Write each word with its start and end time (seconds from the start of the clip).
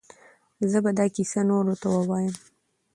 زه 0.71 0.77
به 0.83 0.91
دا 0.97 1.05
کیسه 1.15 1.41
نورو 1.49 1.73
ته 1.81 1.87
ووایم. 1.93 2.35